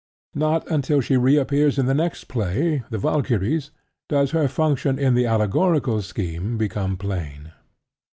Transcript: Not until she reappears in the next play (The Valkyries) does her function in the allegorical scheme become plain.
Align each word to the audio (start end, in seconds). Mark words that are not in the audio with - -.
Not 0.33 0.67
until 0.67 0.99
she 0.99 1.15
reappears 1.15 1.77
in 1.77 1.85
the 1.85 1.93
next 1.93 2.23
play 2.23 2.81
(The 2.89 2.97
Valkyries) 2.97 3.69
does 4.09 4.31
her 4.31 4.47
function 4.47 4.97
in 4.97 5.13
the 5.13 5.27
allegorical 5.27 6.01
scheme 6.01 6.57
become 6.57 6.97
plain. 6.97 7.51